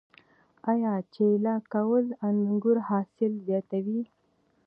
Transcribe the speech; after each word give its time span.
آیا 0.71 0.93
چیله 1.13 1.55
کول 1.73 2.03
د 2.09 2.17
انګورو 2.27 2.81
حاصل 2.89 3.31
زیاتوي؟ 3.47 4.01